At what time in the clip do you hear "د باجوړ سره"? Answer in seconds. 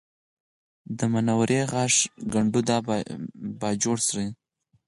2.67-4.25